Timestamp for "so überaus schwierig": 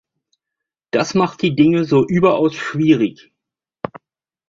1.83-3.31